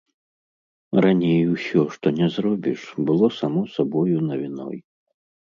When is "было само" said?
3.11-3.61